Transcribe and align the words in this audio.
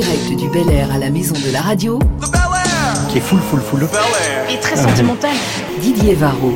direct 0.00 0.36
du 0.36 0.48
Bel 0.50 0.70
Air 0.70 0.92
à 0.92 0.98
la 0.98 1.10
maison 1.10 1.34
de 1.34 1.52
la 1.52 1.60
radio. 1.60 1.98
Qui 3.10 3.18
est 3.18 3.20
full, 3.20 3.40
full, 3.40 3.58
full. 3.58 3.88
Et 4.48 4.60
très 4.60 4.76
sentimental. 4.76 5.34
Didier 5.80 6.14
Varro. 6.14 6.52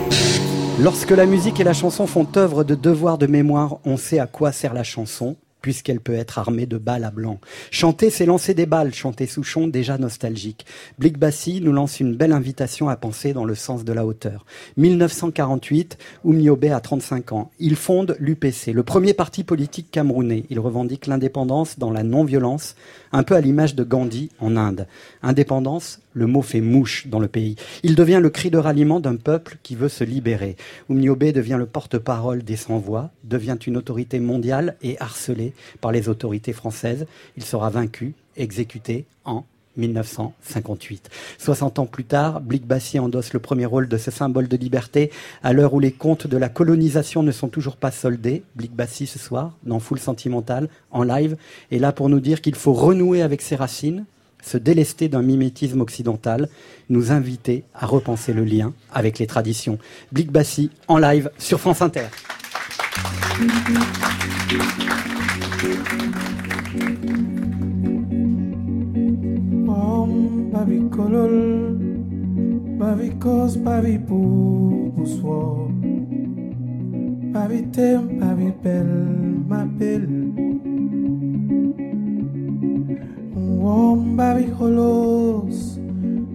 Lorsque 0.79 1.11
la 1.11 1.27
musique 1.27 1.59
et 1.59 1.65
la 1.65 1.73
chanson 1.73 2.07
font 2.07 2.29
œuvre 2.37 2.63
de 2.63 2.77
devoir 2.77 3.19
de 3.19 3.27
mémoire, 3.27 3.79
on 3.85 3.97
sait 3.97 4.21
à 4.21 4.29
quoi 4.29 4.53
sert 4.53 4.75
la 4.75 4.85
chanson 4.85 5.35
puisqu'elle 5.63 6.01
peut 6.01 6.15
être 6.15 6.39
armée 6.39 6.67
de 6.67 6.77
balles 6.77 7.05
à 7.05 7.11
blanc. 7.11 7.41
Chanter, 7.71 8.11
c'est 8.11 8.27
lancer 8.27 8.53
des 8.53 8.67
balles, 8.67 8.93
chanter 8.93 9.27
Souchon, 9.27 9.69
déjà 9.69 9.97
nostalgique. 9.97 10.67
Blick 10.99 11.19
Bassi 11.19 11.61
nous 11.63 11.73
lance 11.73 12.01
une 12.01 12.15
belle 12.15 12.33
invitation 12.33 12.89
à 12.89 12.97
penser 12.97 13.33
dans 13.33 13.45
le 13.45 13.55
sens 13.55 13.85
de 13.85 13.93
la 13.93 14.05
hauteur. 14.05 14.45
1948, 14.77 15.97
Oumniobé 16.25 16.71
a 16.71 16.81
35 16.81 17.33
ans. 17.33 17.51
Il 17.59 17.77
fonde 17.77 18.17
l'UPC, 18.19 18.73
le 18.73 18.83
premier 18.83 19.15
parti 19.15 19.45
politique 19.45 19.91
camerounais. 19.91 20.45
Il 20.51 20.61
revendique 20.61 21.07
l'indépendance 21.07 21.79
dans 21.79 21.91
la 21.91 22.03
non-violence, 22.03 22.75
un 23.13 23.23
peu 23.23 23.37
à 23.37 23.41
l'image 23.41 23.75
de 23.75 23.85
Gandhi 23.85 24.31
en 24.41 24.57
Inde. 24.57 24.87
Indépendance, 25.23 26.01
le 26.15 26.27
mot 26.27 26.43
fait 26.43 26.61
mouche 26.61 27.07
dans 27.07 27.19
le 27.19 27.29
pays. 27.29 27.57
Il 27.83 27.95
devient 27.95 28.21
le 28.23 28.31
cri 28.31 28.51
de 28.51 28.59
ralliement 28.59 29.01
d'un 29.01 29.17
peuple 29.17 29.59
qui 29.63 29.75
veut 29.75 29.89
se 29.89 30.05
libérer. 30.05 30.57
Oumniobé 30.89 31.33
devient 31.33 31.57
le 31.59 31.67
porte-parole 31.67 32.43
des 32.43 32.57
sans-voix, 32.57 33.11
devient 33.25 33.59
une 33.67 33.77
autorité 33.77 34.21
mondiale 34.21 34.77
et 34.83 35.01
harcelé 35.01 35.53
par 35.81 35.93
les 35.93 36.09
autorités 36.09 36.53
françaises. 36.53 37.07
Il 37.37 37.45
sera 37.45 37.71
vaincu, 37.71 38.15
exécuté 38.37 39.05
en 39.25 39.45
1958. 39.77 41.09
60 41.39 41.79
ans 41.79 41.87
plus 41.87 42.05
tard, 42.05 42.41
Blick 42.41 42.67
Bassi 42.67 42.99
endosse 42.99 43.33
le 43.33 43.41
premier 43.41 43.67
rôle 43.67 43.89
de 43.89 43.97
ce 43.97 44.11
symbole 44.11 44.49
de 44.49 44.57
liberté 44.57 45.11
à 45.43 45.53
l'heure 45.53 45.75
où 45.75 45.81
les 45.81 45.93
comptes 45.93 46.27
de 46.27 46.37
la 46.37 46.49
colonisation 46.49 47.23
ne 47.23 47.33
sont 47.33 47.49
toujours 47.49 47.77
pas 47.77 47.91
soldés. 47.91 48.43
Blick 48.55 48.75
Bassi 48.75 49.07
ce 49.07 49.19
soir, 49.19 49.57
dans 49.65 49.81
Full 49.81 49.99
Sentimental, 49.99 50.69
en 50.91 51.03
live, 51.03 51.37
est 51.71 51.79
là 51.79 51.93
pour 51.93 52.09
nous 52.09 52.21
dire 52.21 52.41
qu'il 52.41 52.55
faut 52.55 52.75
renouer 52.75 53.23
avec 53.23 53.41
ses 53.41 53.57
racines, 53.57 54.05
se 54.43 54.59
délester 54.59 55.09
d'un 55.09 55.23
mimétisme 55.23 55.81
occidental, 55.81 56.49
nous 56.91 57.13
inviter 57.13 57.65
à 57.75 57.87
repenser 57.87 58.33
le 58.33 58.45
lien 58.45 58.75
avec 58.93 59.19
les 59.19 59.27
traditions. 59.27 59.79
Blick 60.13 60.31
Bassi 60.31 60.71
en 60.89 60.99
live 60.99 61.31
sur 61.39 61.61
France 61.61 61.81
Inter. 61.81 62.09
Wom 83.63 84.17
babi 84.19 84.47
holos. 84.59 85.79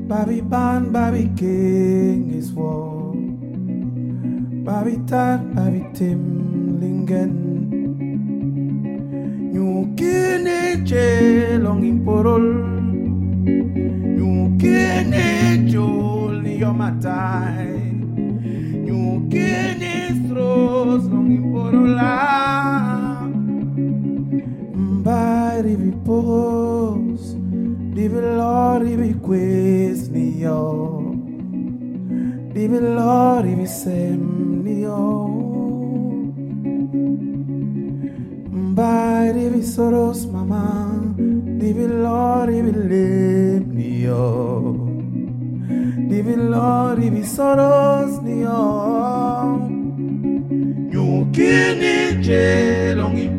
Babi 0.08 0.40
ban 0.40 0.92
babi 0.96 1.28
king 1.36 2.32
is 2.32 2.54
wo 2.56 3.12
babi 4.68 4.96
tat 5.10 5.40
babi 5.56 5.84
tim 5.94 6.22
lingen. 6.80 7.34
Nyukine 9.52 10.86
che 10.86 11.58
long 11.58 11.84
imporol 11.84 12.46
Nyukene 14.18 15.26
joli 15.66 16.60
yomatai 16.62 17.92
Nyukene 18.86 19.94
stros 20.24 21.04
long 21.12 21.32
imporola 21.38 22.14
Mbari 25.58 25.76
vipos 25.76 27.34
Divilori 27.96 28.96
viquis 28.96 30.08
nio. 30.14 30.62
Divilori 32.54 33.56
visem 33.56 34.22
nio. 34.64 35.02
Mbari 38.54 39.50
visoros 39.50 40.28
mama 40.32 40.94
Divi 41.58 41.88
lori 41.88 42.62
vi 42.62 42.74
limnio 42.92 44.26
Divi 46.08 46.36
lori 46.36 47.10
vi 47.10 47.24
soros 47.24 48.22
nio. 48.22 48.62
Nyukini 50.94 52.22
jelong 52.22 53.18
iporol 53.18 53.37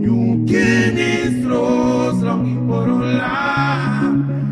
Nyukini 0.00 1.40
stros 1.40 2.22
long 2.22 2.46
iporola 2.46 3.34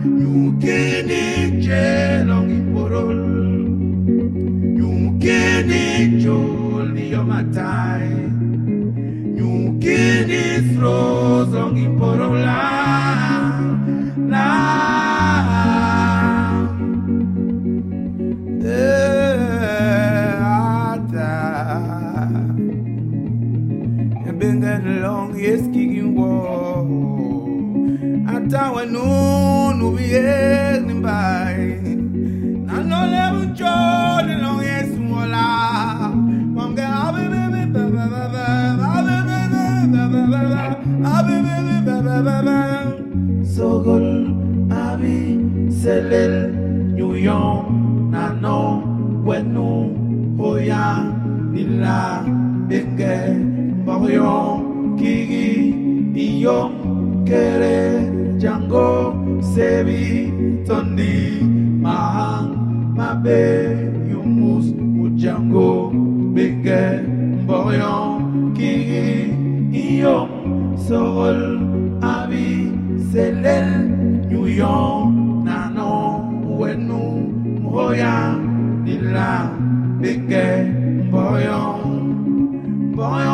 Nyukini 0.05 1.61
jelong 1.61 2.51
iporol 2.51 3.21
Nyukini 4.79 6.21
joli 6.23 7.11
yomatai. 7.11 8.11
Nyukini 9.37 10.75
stros 10.75 11.49
long 11.53 11.77
iporola 11.77 12.45
La 12.45 12.74
kicking 26.35 26.41
war. 26.41 26.85
Atawa 28.35 28.83
no, 28.91 29.73
no, 29.73 29.89
we 29.91 30.17
ain't 30.17 31.03
by. 31.03 31.53
I 32.73 32.83
know 32.83 33.07
never 33.07 33.47
joy, 33.55 34.23
the 34.27 34.35
long, 34.43 34.63
yes, 34.63 34.89
mola. 34.97 36.13
Mom, 36.55 36.75
get 36.75 36.91
up, 36.91 37.15
Sogol, 43.55 44.07
Abi, 44.73 45.39
Selel, 45.71 46.35
York, 46.99 47.71
Nano, 48.11 48.83
Wenu, 49.25 50.37
Hoya, 50.37 50.85
Nila, 51.53 52.25
Benge, 52.69 53.15
Mborion, 53.85 54.99
Kigi, 54.99 55.54
Iyom, 56.15 57.27
Kere, 57.27 58.07
Django, 58.39 59.43
Sebi, 59.43 60.31
Tondi, 60.67 61.43
Mahang, 61.83 62.95
Mabe, 62.95 63.75
Yumus, 64.11 64.67
Mujango, 64.79 65.91
Benge, 66.35 67.03
Mborion, 67.43 68.55
Kigi, 68.55 69.35
Iyom, 69.75 70.79
Sorol, 70.79 71.43
Abi, 72.01 72.71
Selel, 73.11 73.69
York, 74.31 75.11
Nano, 75.45 76.23
Wenu, 76.59 77.03
Mroya, 77.61 78.39
Nila, 78.85 79.51
Benge, 80.01 80.47
Mborion, 81.09 81.83
Mborion, 82.93 83.34